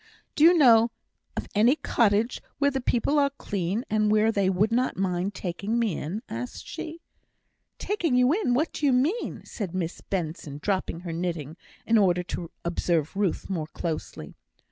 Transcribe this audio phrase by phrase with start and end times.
[0.33, 0.89] "Do you know
[1.37, 5.77] of any cottage where the people are clean, and where they would not mind taking
[5.77, 7.01] me in?" asked she.
[7.77, 8.55] "Taking you in!
[8.55, 13.47] What do you mean?" said Miss Benson, dropping her knitting, in order to observe Ruth
[13.47, 14.33] more closely.